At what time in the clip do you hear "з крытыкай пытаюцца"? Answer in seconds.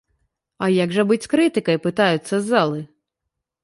1.27-2.35